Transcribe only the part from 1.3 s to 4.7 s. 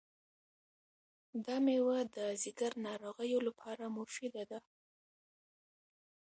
دا مېوه د ځیګر ناروغیو لپاره مفیده ده.